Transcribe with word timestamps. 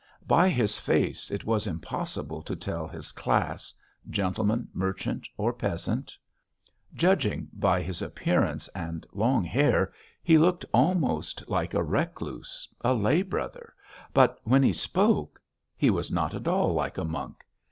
By 0.25 0.49
his 0.49 0.79
face 0.79 1.29
it 1.29 1.45
was 1.45 1.67
impossible 1.67 2.41
to 2.41 2.55
tell 2.55 2.87
his 2.87 3.11
class: 3.11 3.71
gentleman, 4.09 4.67
merchant, 4.73 5.27
or 5.37 5.53
peasant; 5.53 6.17
judging 6.95 7.49
by 7.53 7.83
his 7.83 8.01
appearance 8.01 8.67
and 8.69 9.05
long 9.13 9.43
hair 9.43 9.93
he 10.23 10.39
looked 10.39 10.65
almost 10.73 11.47
like 11.47 11.75
a 11.75 11.83
recluse, 11.83 12.67
a 12.83 12.95
lay 12.95 13.21
brother, 13.21 13.75
but 14.11 14.39
when 14.43 14.63
he 14.63 14.73
spoke 14.73 15.39
he 15.77 15.91
was 15.91 16.09
not 16.09 16.33
at 16.33 16.47
all 16.47 16.73
like 16.73 16.97
a 16.97 17.05
monk. 17.05 17.45